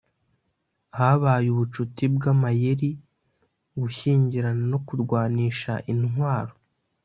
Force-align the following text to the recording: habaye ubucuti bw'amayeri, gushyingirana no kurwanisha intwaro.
habaye 0.97 1.47
ubucuti 1.53 2.03
bw'amayeri, 2.15 2.89
gushyingirana 3.81 4.63
no 4.71 4.79
kurwanisha 4.87 5.73
intwaro. 5.91 6.53